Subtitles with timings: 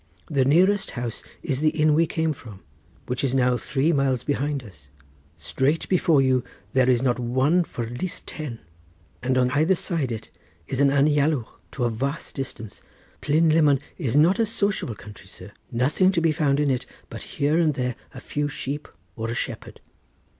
[0.31, 2.63] The nearest house is the inn we came from,
[3.05, 4.89] which is now three miles behind us.
[5.37, 6.43] Straight before you
[6.73, 8.57] there is not one for at least ten,
[9.21, 10.31] and on either side it
[10.67, 12.81] is an anialwch to a vast distance.
[13.21, 17.59] Plunlummon is not a sociable country, sir; nothing to be found in it, but here
[17.59, 19.81] and there a few sheep or a shepherd."